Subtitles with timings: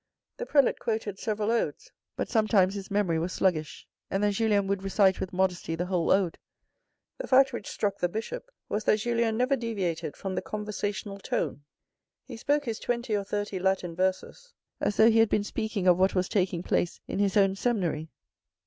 [0.37, 4.81] The prelate quoted several odes, but sometimes his memory was sluggish, and then Julien would
[4.81, 6.39] recite with modesty the whole ode:
[7.19, 11.65] the fact which struck the bishop was that Julien never deviated from the conversational tone.
[12.23, 15.99] He spoke his twenty or thirty Latin verses as though he had been speaking of
[15.99, 18.09] what was taking place in his own seminary.